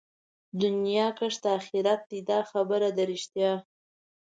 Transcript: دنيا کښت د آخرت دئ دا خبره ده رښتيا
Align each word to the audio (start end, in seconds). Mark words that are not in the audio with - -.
دنيا 0.61 1.07
کښت 1.17 1.39
د 1.43 1.45
آخرت 1.57 1.99
دئ 2.11 2.19
دا 2.29 2.39
خبره 2.51 2.89
ده 2.97 3.03
رښتيا 3.11 3.53